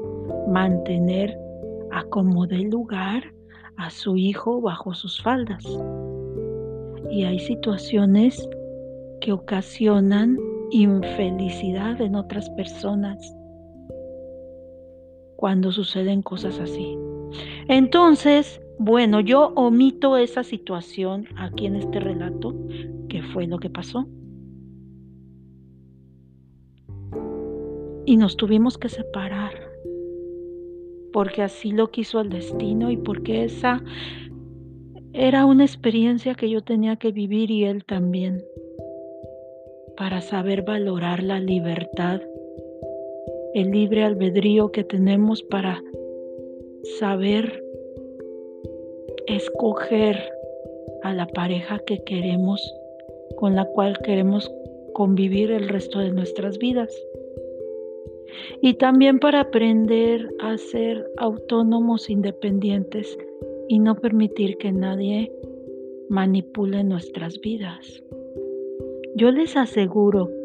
mantener 0.48 1.38
a 1.90 2.02
como 2.04 2.46
de 2.46 2.60
lugar 2.60 3.24
a 3.76 3.90
su 3.90 4.16
hijo 4.16 4.62
bajo 4.62 4.94
sus 4.94 5.22
faldas. 5.22 5.66
Y 7.10 7.24
hay 7.24 7.38
situaciones 7.40 8.48
que 9.20 9.32
ocasionan 9.32 10.38
infelicidad 10.70 12.00
en 12.00 12.14
otras 12.14 12.48
personas 12.50 13.35
cuando 15.36 15.72
suceden 15.72 16.22
cosas 16.22 16.58
así. 16.58 16.96
Entonces, 17.68 18.60
bueno, 18.78 19.20
yo 19.20 19.52
omito 19.54 20.16
esa 20.16 20.42
situación 20.42 21.26
aquí 21.36 21.66
en 21.66 21.76
este 21.76 22.00
relato, 22.00 22.54
que 23.08 23.22
fue 23.22 23.46
lo 23.46 23.58
que 23.58 23.70
pasó. 23.70 24.06
y 28.06 28.16
nos 28.16 28.36
tuvimos 28.36 28.78
que 28.78 28.88
separar 28.88 29.52
porque 31.12 31.42
así 31.42 31.72
lo 31.72 31.90
quiso 31.90 32.20
el 32.20 32.30
destino 32.30 32.90
y 32.90 32.96
porque 32.96 33.44
esa 33.44 33.82
era 35.12 35.44
una 35.44 35.64
experiencia 35.64 36.34
que 36.34 36.48
yo 36.48 36.62
tenía 36.62 36.96
que 36.96 37.10
vivir 37.10 37.50
y 37.50 37.64
él 37.64 37.84
también 37.84 38.44
para 39.96 40.20
saber 40.20 40.62
valorar 40.62 41.22
la 41.22 41.40
libertad, 41.40 42.20
el 43.56 43.70
libre 43.70 44.02
albedrío 44.02 44.70
que 44.70 44.84
tenemos 44.84 45.42
para 45.44 45.82
saber 46.98 47.64
escoger 49.26 50.18
a 51.02 51.14
la 51.14 51.26
pareja 51.26 51.78
que 51.86 52.04
queremos, 52.04 52.60
con 53.36 53.56
la 53.56 53.64
cual 53.64 53.96
queremos 54.04 54.52
convivir 54.92 55.50
el 55.50 55.70
resto 55.70 56.00
de 56.00 56.12
nuestras 56.12 56.58
vidas 56.58 56.94
y 58.60 58.74
también 58.74 59.18
para 59.18 59.40
aprender 59.40 60.28
a 60.40 60.58
ser 60.58 61.10
autónomos, 61.16 62.10
independientes 62.10 63.16
y 63.68 63.78
no 63.78 63.94
permitir 63.94 64.58
que 64.58 64.70
nadie 64.70 65.32
manipule 66.10 66.84
nuestras 66.84 67.40
vidas. 67.40 68.02
Yo 69.14 69.30
les 69.30 69.56
aseguro 69.56 70.35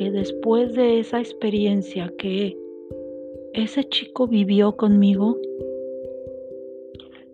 que 0.00 0.10
después 0.10 0.74
de 0.76 0.98
esa 0.98 1.18
experiencia 1.18 2.10
que 2.16 2.56
ese 3.52 3.84
chico 3.84 4.26
vivió 4.26 4.74
conmigo, 4.74 5.36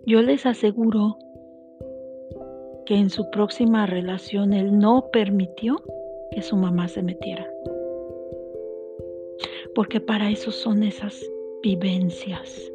yo 0.05 0.21
les 0.21 0.45
aseguro 0.47 1.17
que 2.85 2.97
en 2.97 3.09
su 3.09 3.31
próxima 3.31 3.87
relación 3.87 4.53
él 4.53 4.81
no 4.81 5.11
permitió 5.13 5.81
que 6.33 6.43
su 6.43 6.57
mamá 6.57 6.89
se 6.89 7.05
metiera. 7.05 7.49
Porque 9.77 10.01
para 10.01 10.29
eso 10.29 10.51
son 10.51 10.83
esas 10.83 11.25
vivencias, 11.63 12.73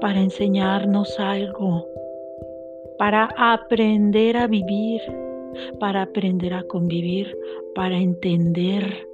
para 0.00 0.18
enseñarnos 0.18 1.20
algo, 1.20 1.86
para 2.96 3.28
aprender 3.36 4.38
a 4.38 4.46
vivir, 4.46 5.02
para 5.78 6.04
aprender 6.04 6.54
a 6.54 6.62
convivir, 6.62 7.36
para 7.74 7.98
entender 7.98 9.06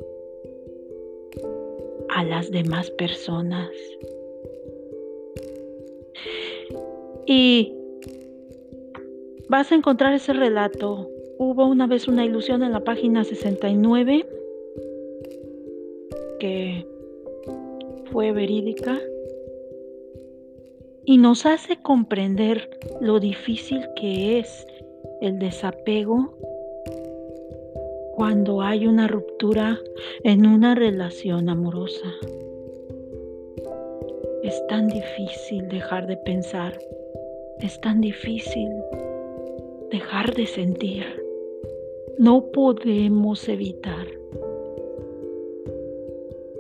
a 2.14 2.25
las 2.25 2.51
demás 2.51 2.90
personas. 2.90 3.70
Y 7.27 7.75
vas 9.48 9.72
a 9.72 9.75
encontrar 9.75 10.14
ese 10.14 10.33
relato. 10.33 11.09
Hubo 11.38 11.66
una 11.66 11.87
vez 11.87 12.09
una 12.09 12.25
ilusión 12.25 12.62
en 12.62 12.72
la 12.72 12.85
página 12.85 13.25
69 13.25 14.27
que 16.38 16.87
fue 18.11 18.33
verídica 18.33 18.98
y 21.05 21.18
nos 21.18 21.46
hace 21.46 21.77
comprender 21.77 22.68
lo 23.01 23.20
difícil 23.20 23.81
que 23.96 24.38
es 24.38 24.66
el 25.20 25.38
desapego 25.38 26.37
cuando 28.23 28.63
hay 28.63 28.87
una 28.87 29.09
ruptura 29.09 29.81
en 30.23 30.47
una 30.47 30.77
relación 30.77 31.49
amorosa. 31.49 32.15
Es 34.45 34.65
tan 34.69 34.87
difícil 34.87 35.67
dejar 35.67 36.07
de 36.07 36.17
pensar, 36.19 36.79
es 37.59 37.81
tan 37.81 38.01
difícil 38.01 38.69
dejar 39.91 40.33
de 40.37 40.47
sentir. 40.47 41.05
No 42.17 42.53
podemos 42.53 43.49
evitar 43.49 44.07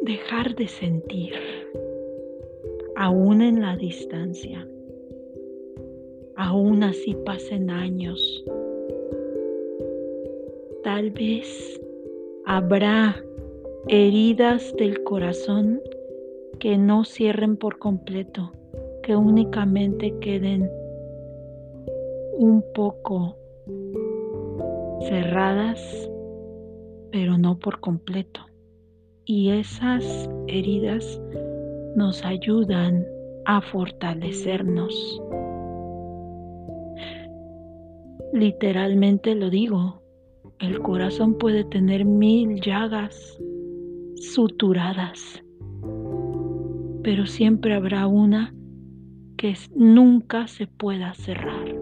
dejar 0.00 0.56
de 0.56 0.66
sentir, 0.66 1.34
aún 2.96 3.40
en 3.40 3.62
la 3.62 3.76
distancia. 3.76 4.66
Aún 6.34 6.82
así 6.82 7.14
pasen 7.24 7.70
años. 7.70 8.44
Tal 10.84 11.12
vez 11.12 11.80
habrá 12.44 13.14
heridas 13.86 14.74
del 14.76 15.04
corazón 15.04 15.80
que 16.58 16.76
no 16.76 17.04
cierren 17.04 17.56
por 17.56 17.78
completo, 17.78 18.52
que 19.04 19.14
únicamente 19.14 20.12
queden 20.18 20.68
un 22.36 22.64
poco 22.74 23.36
cerradas, 25.02 26.10
pero 27.12 27.38
no 27.38 27.60
por 27.60 27.78
completo. 27.78 28.40
Y 29.24 29.50
esas 29.50 30.28
heridas 30.48 31.22
nos 31.94 32.24
ayudan 32.24 33.06
a 33.44 33.60
fortalecernos. 33.60 35.22
Literalmente 38.32 39.36
lo 39.36 39.48
digo, 39.48 40.01
el 40.62 40.80
corazón 40.80 41.34
puede 41.34 41.64
tener 41.64 42.04
mil 42.04 42.60
llagas 42.60 43.36
suturadas, 44.14 45.42
pero 47.02 47.26
siempre 47.26 47.74
habrá 47.74 48.06
una 48.06 48.54
que 49.36 49.54
nunca 49.74 50.46
se 50.46 50.68
pueda 50.68 51.14
cerrar. 51.14 51.74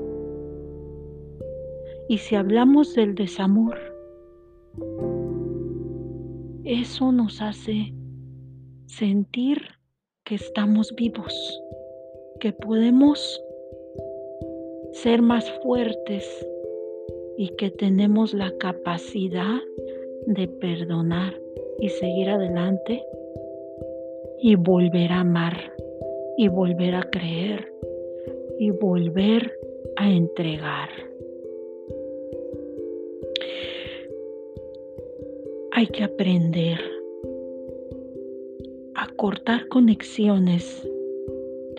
Y 2.08 2.16
si 2.16 2.36
hablamos 2.36 2.94
del 2.94 3.14
desamor, 3.14 3.78
eso 6.64 7.12
nos 7.12 7.42
hace 7.42 7.92
sentir 8.86 9.60
que 10.24 10.36
estamos 10.36 10.94
vivos, 10.96 11.34
que 12.40 12.54
podemos 12.54 13.42
ser 14.92 15.20
más 15.20 15.50
fuertes 15.62 16.26
y 17.40 17.48
que 17.56 17.70
tenemos 17.70 18.34
la 18.34 18.52
capacidad 18.58 19.62
de 20.26 20.46
perdonar 20.46 21.40
y 21.78 21.88
seguir 21.88 22.28
adelante 22.28 23.02
y 24.42 24.56
volver 24.56 25.10
a 25.10 25.20
amar 25.20 25.72
y 26.36 26.48
volver 26.48 26.94
a 26.94 27.08
creer 27.10 27.72
y 28.58 28.70
volver 28.72 29.58
a 29.96 30.10
entregar. 30.10 30.90
hay 35.72 35.86
que 35.86 36.04
aprender 36.04 36.78
a 38.94 39.06
cortar 39.16 39.66
conexiones 39.68 40.86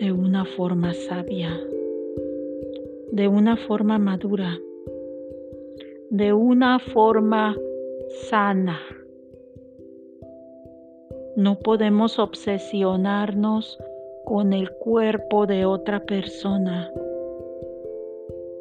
de 0.00 0.10
una 0.10 0.44
forma 0.44 0.92
sabia, 0.92 1.56
de 3.12 3.28
una 3.28 3.56
forma 3.56 4.00
madura, 4.00 4.58
de 6.12 6.30
una 6.34 6.78
forma 6.78 7.56
sana. 8.28 8.78
No 11.36 11.58
podemos 11.58 12.18
obsesionarnos 12.18 13.78
con 14.26 14.52
el 14.52 14.70
cuerpo 14.72 15.46
de 15.46 15.64
otra 15.64 16.04
persona. 16.04 16.92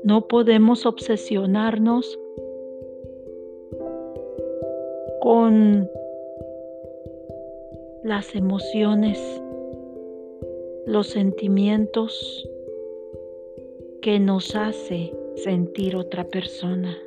No 0.05 0.29
podemos 0.29 0.85
obsesionarnos 0.85 2.17
con 5.19 5.89
las 8.03 8.33
emociones, 8.33 9.19
los 10.85 11.07
sentimientos 11.07 12.49
que 14.01 14.21
nos 14.21 14.55
hace 14.55 15.13
sentir 15.35 15.97
otra 15.97 16.23
persona. 16.23 16.97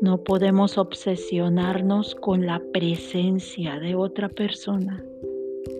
No 0.00 0.24
podemos 0.24 0.78
obsesionarnos 0.78 2.14
con 2.14 2.46
la 2.46 2.62
presencia 2.72 3.78
de 3.78 3.94
otra 3.94 4.30
persona 4.30 5.04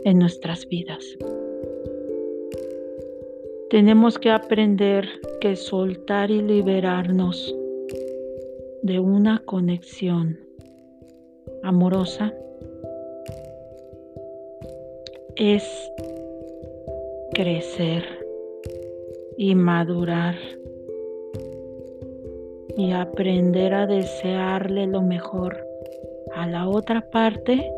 en 0.05 0.19
nuestras 0.19 0.69
vidas. 0.69 1.17
Tenemos 3.71 4.19
que 4.19 4.31
aprender 4.31 5.09
que 5.41 5.57
soltar 5.57 6.31
y 6.31 6.43
liberarnos 6.43 7.55
de 8.83 8.99
una 8.99 9.43
conexión 9.47 10.39
amorosa 11.63 12.35
es 15.37 15.65
crecer 17.33 18.05
y 19.39 19.55
madurar 19.55 20.37
y 22.81 22.93
aprender 22.93 23.75
a 23.75 23.87
desearle 23.87 24.87
lo 24.87 25.03
mejor 25.03 25.55
a 26.35 26.47
la 26.47 26.67
otra 26.67 27.03
parte 27.11 27.71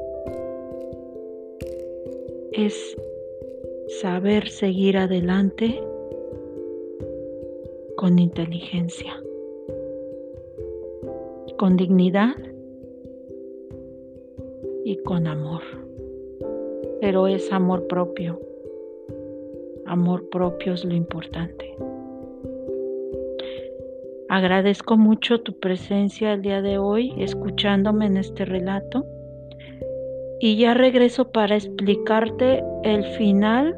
es 2.52 2.96
saber 4.00 4.48
seguir 4.48 4.96
adelante 4.96 5.82
con 7.96 8.20
inteligencia, 8.20 9.12
con 11.58 11.76
dignidad 11.76 12.36
y 14.84 14.98
con 14.98 15.26
amor. 15.26 15.62
Pero 17.00 17.26
es 17.26 17.52
amor 17.52 17.88
propio. 17.88 18.38
Amor 19.84 20.28
propio 20.28 20.74
es 20.74 20.84
lo 20.84 20.94
importante. 20.94 21.74
Agradezco 24.32 24.96
mucho 24.96 25.42
tu 25.42 25.60
presencia 25.60 26.32
el 26.32 26.40
día 26.40 26.62
de 26.62 26.78
hoy 26.78 27.12
escuchándome 27.18 28.06
en 28.06 28.16
este 28.16 28.46
relato 28.46 29.04
y 30.40 30.56
ya 30.56 30.72
regreso 30.72 31.30
para 31.30 31.56
explicarte 31.56 32.64
el 32.82 33.04
final 33.18 33.76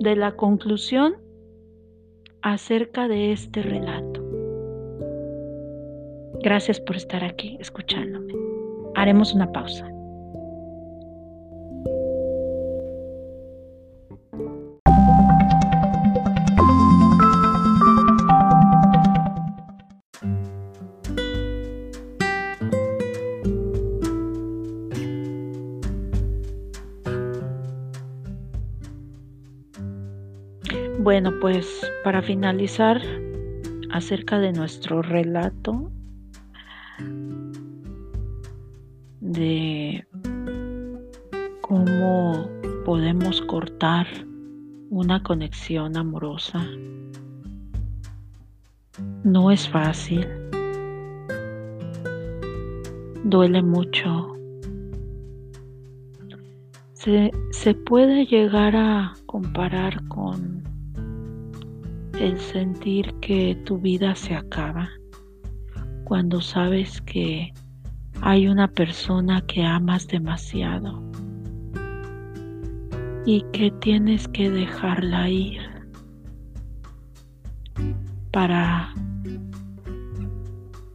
de 0.00 0.14
la 0.14 0.32
conclusión 0.32 1.16
acerca 2.42 3.08
de 3.08 3.32
este 3.32 3.62
relato. 3.62 4.22
Gracias 6.42 6.80
por 6.80 6.96
estar 6.96 7.24
aquí 7.24 7.56
escuchándome. 7.58 8.34
Haremos 8.96 9.32
una 9.32 9.50
pausa. 9.52 9.93
Bueno, 31.14 31.32
pues 31.40 31.88
para 32.02 32.22
finalizar 32.22 33.00
acerca 33.92 34.40
de 34.40 34.52
nuestro 34.52 35.00
relato 35.00 35.92
de 39.20 40.04
cómo 41.60 42.50
podemos 42.84 43.40
cortar 43.42 44.08
una 44.90 45.22
conexión 45.22 45.96
amorosa. 45.96 46.66
No 49.22 49.52
es 49.52 49.68
fácil. 49.68 50.26
Duele 53.22 53.62
mucho 53.62 54.34
se, 57.04 57.30
se 57.50 57.74
puede 57.74 58.24
llegar 58.24 58.74
a 58.74 59.12
comparar 59.26 60.08
con 60.08 60.53
el 62.24 62.40
sentir 62.40 63.14
que 63.20 63.54
tu 63.66 63.78
vida 63.78 64.14
se 64.14 64.34
acaba 64.34 64.88
cuando 66.04 66.40
sabes 66.40 67.02
que 67.02 67.52
hay 68.22 68.48
una 68.48 68.66
persona 68.66 69.42
que 69.42 69.62
amas 69.62 70.08
demasiado 70.08 71.02
y 73.26 73.44
que 73.52 73.70
tienes 73.72 74.26
que 74.28 74.50
dejarla 74.50 75.28
ir 75.28 75.60
para 78.32 78.94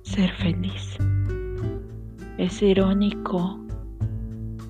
ser 0.02 0.32
feliz. 0.32 0.98
Es 2.40 2.60
irónico 2.64 3.60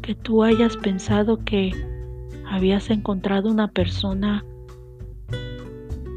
que 0.02 0.13
tú 0.13 0.43
hayas 0.43 0.76
pensado 0.76 1.38
que 1.38 1.72
habías 2.50 2.89
encontrado 2.89 3.50
una 3.50 3.69
persona 3.69 4.43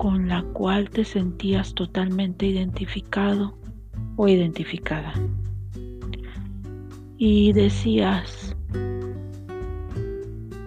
con 0.02 0.26
la 0.26 0.42
cual 0.42 0.90
te 0.90 1.04
sentías 1.04 1.76
totalmente 1.76 2.44
identificado 2.44 3.56
o 4.16 4.26
identificada. 4.26 5.14
Y 7.18 7.52
decías, 7.52 8.56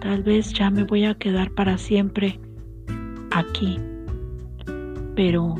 tal 0.00 0.22
vez 0.22 0.54
ya 0.54 0.70
me 0.70 0.84
voy 0.84 1.04
a 1.04 1.16
quedar 1.16 1.50
para 1.50 1.76
siempre 1.76 2.40
aquí, 3.30 3.78
pero 5.14 5.54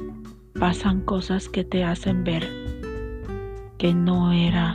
pasan 0.58 1.02
cosas 1.02 1.46
que 1.46 1.62
te 1.62 1.84
hacen 1.84 2.24
ver 2.24 2.48
que 3.76 3.92
no 3.92 4.32
era 4.32 4.74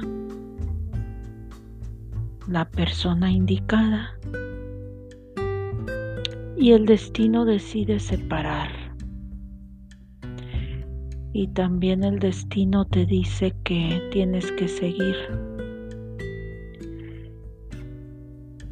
la 2.48 2.70
persona 2.70 3.32
indicada 3.32 4.16
y 6.56 6.74
el 6.74 6.86
destino 6.86 7.46
decide 7.46 8.00
separar 8.00 8.81
y 11.34 11.48
también 11.48 12.04
el 12.04 12.20
destino 12.20 12.86
te 12.86 13.06
dice 13.06 13.54
que 13.64 14.02
tienes 14.12 14.52
que 14.54 14.68
seguir. 14.68 15.16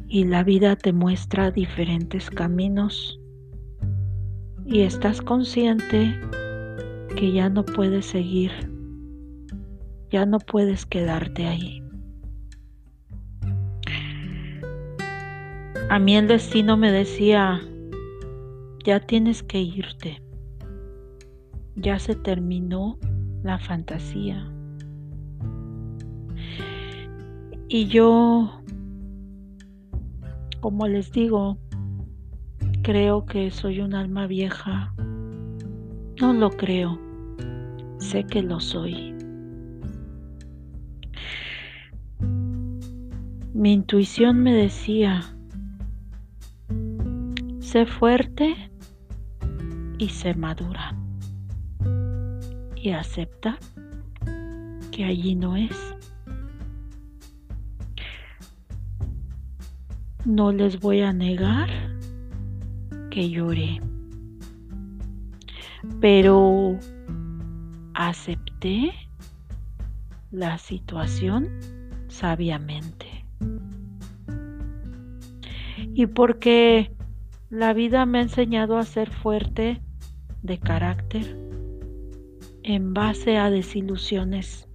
Y 0.08 0.24
la 0.24 0.42
vida 0.42 0.76
te 0.76 0.92
muestra 0.92 1.50
diferentes 1.50 2.28
caminos 2.30 3.18
y 4.66 4.80
estás 4.80 5.22
consciente 5.22 6.18
que 7.16 7.32
ya 7.32 7.48
no 7.48 7.64
puedes 7.64 8.06
seguir, 8.06 8.50
ya 10.10 10.26
no 10.26 10.38
puedes 10.38 10.84
quedarte 10.84 11.46
ahí. 11.46 11.82
A 15.88 15.98
mí 15.98 16.16
el 16.16 16.28
destino 16.28 16.76
me 16.76 16.92
decía, 16.92 17.60
ya 18.84 19.00
tienes 19.00 19.42
que 19.42 19.60
irte 19.60 20.20
ya 21.76 21.98
se 21.98 22.14
terminó 22.14 22.98
la 23.42 23.58
fantasía. 23.58 24.46
Y 27.68 27.86
yo, 27.86 28.62
como 30.60 30.88
les 30.88 31.12
digo, 31.12 31.56
creo 32.82 33.24
que 33.24 33.50
soy 33.50 33.80
un 33.80 33.94
alma 33.94 34.26
vieja. 34.26 34.92
No 36.20 36.32
lo 36.32 36.50
creo, 36.50 36.98
sé 37.98 38.24
que 38.24 38.42
lo 38.42 38.60
soy. 38.60 39.14
Mi 43.54 43.72
intuición 43.72 44.42
me 44.42 44.52
decía, 44.52 45.22
sé 47.60 47.86
fuerte 47.86 48.54
y 49.98 50.08
sé 50.08 50.34
madura 50.34 50.99
y 52.82 52.90
acepta 52.90 53.58
que 54.90 55.04
allí 55.04 55.34
no 55.34 55.56
es. 55.56 55.76
No 60.24 60.52
les 60.52 60.78
voy 60.80 61.00
a 61.00 61.12
negar 61.12 61.68
que 63.10 63.28
lloré, 63.28 63.80
pero 66.00 66.78
acepté 67.94 68.92
la 70.30 70.58
situación 70.58 71.48
sabiamente. 72.08 73.24
Y 75.94 76.06
porque 76.06 76.92
la 77.50 77.72
vida 77.72 78.06
me 78.06 78.18
ha 78.18 78.22
enseñado 78.22 78.78
a 78.78 78.84
ser 78.84 79.10
fuerte 79.10 79.82
de 80.42 80.58
carácter, 80.58 81.49
en 82.74 82.94
base 82.94 83.36
a 83.36 83.50
desilusiones, 83.50 84.68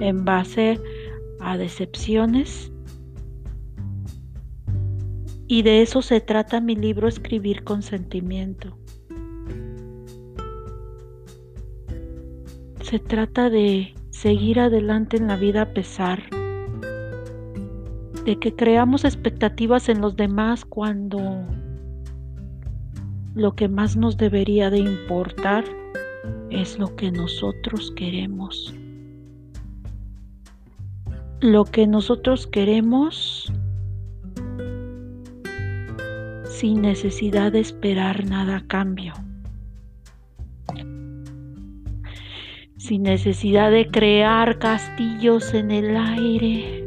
en 0.00 0.26
base 0.26 0.78
a 1.40 1.56
decepciones. 1.56 2.70
Y 5.46 5.62
de 5.62 5.80
eso 5.80 6.02
se 6.02 6.20
trata 6.20 6.60
mi 6.60 6.76
libro 6.76 7.08
Escribir 7.08 7.64
con 7.64 7.82
sentimiento. 7.82 8.76
Se 12.82 12.98
trata 12.98 13.48
de 13.48 13.94
seguir 14.10 14.60
adelante 14.60 15.16
en 15.16 15.26
la 15.26 15.36
vida 15.36 15.62
a 15.62 15.72
pesar 15.72 16.22
de 18.26 18.38
que 18.38 18.54
creamos 18.54 19.04
expectativas 19.06 19.88
en 19.88 20.02
los 20.02 20.16
demás 20.16 20.66
cuando 20.66 21.46
lo 23.34 23.54
que 23.54 23.68
más 23.68 23.96
nos 23.96 24.18
debería 24.18 24.68
de 24.68 24.78
importar 24.78 25.64
es 26.50 26.78
lo 26.78 26.94
que 26.96 27.10
nosotros 27.10 27.92
queremos. 27.96 28.74
Lo 31.40 31.64
que 31.64 31.86
nosotros 31.86 32.46
queremos 32.46 33.52
sin 36.48 36.80
necesidad 36.80 37.52
de 37.52 37.60
esperar 37.60 38.24
nada 38.24 38.56
a 38.56 38.66
cambio. 38.66 39.12
Sin 42.78 43.02
necesidad 43.02 43.70
de 43.70 43.86
crear 43.88 44.58
castillos 44.58 45.52
en 45.52 45.70
el 45.70 45.96
aire. 45.96 46.84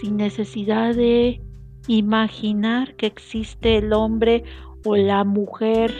Sin 0.00 0.16
necesidad 0.16 0.94
de 0.94 1.40
imaginar 1.86 2.94
que 2.96 3.06
existe 3.06 3.76
el 3.76 3.92
hombre 3.92 4.42
o 4.84 4.96
la 4.96 5.22
mujer 5.24 5.92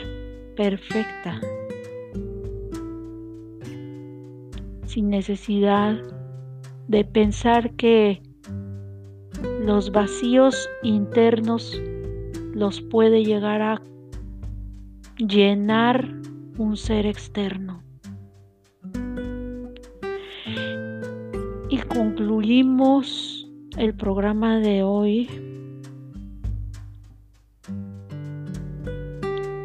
perfecta. 0.56 1.40
Sin 4.94 5.10
necesidad 5.10 5.96
de 6.86 7.04
pensar 7.04 7.72
que 7.72 8.22
los 9.60 9.90
vacíos 9.90 10.68
internos 10.84 11.82
los 12.54 12.80
puede 12.80 13.24
llegar 13.24 13.60
a 13.60 13.82
llenar 15.16 16.08
un 16.58 16.76
ser 16.76 17.06
externo. 17.06 17.82
Y 21.68 21.78
concluimos 21.88 23.50
el 23.76 23.94
programa 23.94 24.60
de 24.60 24.84
hoy 24.84 25.28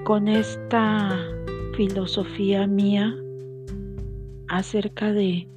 con 0.05 0.27
esta 0.27 1.15
filosofía 1.75 2.65
mía 2.65 3.15
acerca 4.49 5.11
de 5.11 5.47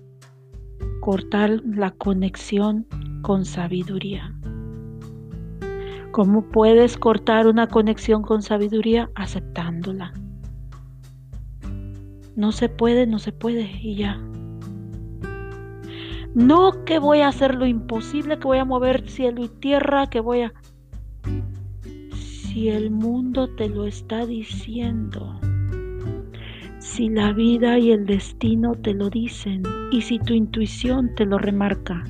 cortar 1.01 1.61
la 1.65 1.91
conexión 1.91 2.87
con 3.23 3.45
sabiduría. 3.45 4.35
¿Cómo 6.13 6.43
puedes 6.43 6.97
cortar 6.97 7.47
una 7.47 7.67
conexión 7.69 8.23
con 8.23 8.43
sabiduría? 8.43 9.11
Aceptándola. 9.15 10.13
No 12.37 12.53
se 12.53 12.69
puede, 12.69 13.07
no 13.07 13.19
se 13.19 13.33
puede 13.33 13.71
y 13.81 13.97
ya. 13.97 14.21
No 16.35 16.85
que 16.85 16.99
voy 16.99 17.21
a 17.21 17.29
hacer 17.29 17.55
lo 17.55 17.67
imposible, 17.67 18.39
que 18.39 18.47
voy 18.47 18.59
a 18.59 18.65
mover 18.65 19.09
cielo 19.09 19.45
y 19.45 19.49
tierra, 19.49 20.09
que 20.09 20.21
voy 20.21 20.43
a... 20.43 20.53
Si 22.13 22.69
el 22.69 22.91
mundo 22.91 23.49
te 23.55 23.69
lo 23.69 23.87
está 23.87 24.27
diciendo, 24.27 25.39
si 26.83 27.09
la 27.09 27.33
vida 27.33 27.79
y 27.79 27.93
el 27.93 28.07
destino 28.07 28.75
te 28.75 28.93
lo 28.93 29.09
dicen 29.09 29.63
y 29.93 30.03
si 30.03 30.19
tu 30.19 30.35
intuición 30.35 31.15
te 31.15 31.25
lo 31.25 31.39
remarca. 31.39 32.03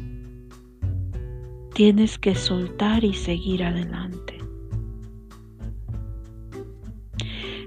Tienes 1.74 2.18
que 2.18 2.34
soltar 2.34 3.04
y 3.04 3.12
seguir 3.12 3.64
adelante. 3.64 4.38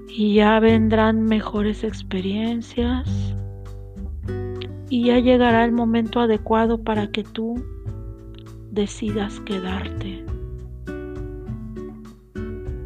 Y 0.08 0.34
ya 0.34 0.58
vendrán 0.58 1.22
mejores 1.22 1.84
experiencias 1.84 3.08
y 4.90 5.04
ya 5.04 5.20
llegará 5.20 5.64
el 5.64 5.72
momento 5.72 6.20
adecuado 6.20 6.82
para 6.82 7.10
que 7.12 7.22
tú 7.22 7.62
decidas 8.72 9.38
quedarte 9.40 10.24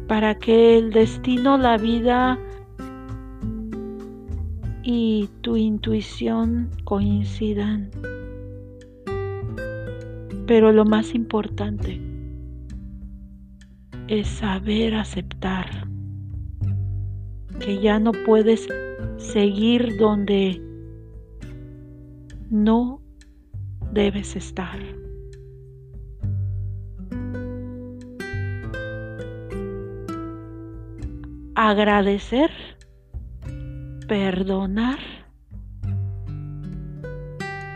para 0.07 0.35
que 0.35 0.77
el 0.77 0.91
destino, 0.91 1.57
la 1.57 1.77
vida 1.77 2.37
y 4.83 5.29
tu 5.41 5.57
intuición 5.57 6.69
coincidan. 6.83 7.89
Pero 10.47 10.71
lo 10.71 10.85
más 10.85 11.13
importante 11.13 12.01
es 14.07 14.27
saber 14.27 14.95
aceptar 14.95 15.87
que 17.59 17.79
ya 17.79 17.99
no 17.99 18.11
puedes 18.11 18.67
seguir 19.17 19.97
donde 19.97 20.61
no 22.49 23.01
debes 23.93 24.35
estar. 24.35 24.79
Agradecer, 31.55 32.49
perdonar, 34.11 34.99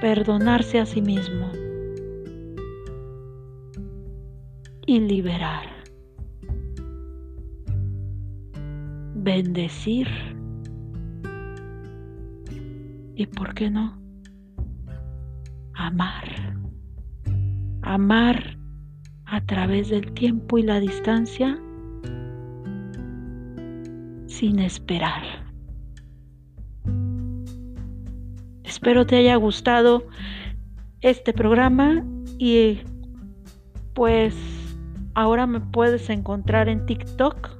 perdonarse 0.01 0.81
a 0.81 0.85
sí 0.85 1.01
mismo 1.01 1.49
y 4.85 4.99
liberar. 4.99 5.69
Bendecir. 9.15 10.09
¿Y 13.15 13.25
por 13.27 13.53
qué 13.53 13.69
no? 13.69 13.97
amar. 15.75 16.57
Amar 17.83 18.57
a 19.23 19.39
través 19.45 19.87
del 19.87 20.11
tiempo 20.11 20.57
y 20.57 20.63
la 20.63 20.81
distancia 20.81 21.57
sin 24.27 24.59
esperar. 24.59 25.44
Espero 28.75 29.05
te 29.05 29.15
haya 29.15 29.37
gustado 29.37 30.05
este 30.99 31.31
programa 31.31 32.03
y 32.37 32.81
pues 33.93 34.35
ahora 35.13 35.47
me 35.47 35.61
puedes 35.61 36.09
encontrar 36.09 36.67
en 36.67 36.85
TikTok 36.85 37.51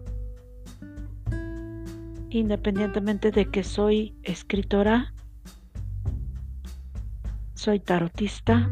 independientemente 2.29 3.31
de 3.31 3.45
que 3.45 3.63
soy 3.63 4.13
escritora 4.23 5.13
soy 7.53 7.79
tarotista. 7.79 8.69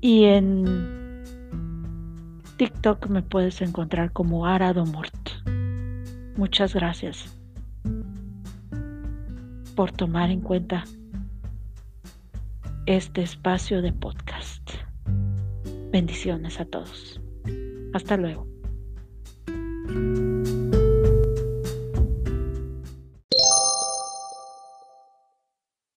Y 0.00 0.26
en 0.26 1.24
TikTok 2.56 3.08
me 3.08 3.22
puedes 3.22 3.60
encontrar 3.62 4.12
como 4.12 4.46
Arado 4.46 4.86
Mort. 4.86 5.12
Muchas 6.36 6.72
gracias 6.72 7.36
por 9.74 9.92
tomar 9.92 10.30
en 10.30 10.40
cuenta 10.40 10.84
este 12.86 13.22
espacio 13.22 13.82
de 13.82 13.92
podcast. 13.92 14.70
Bendiciones 15.90 16.60
a 16.60 16.64
todos. 16.64 17.20
Hasta 17.92 18.16
luego. 18.16 18.46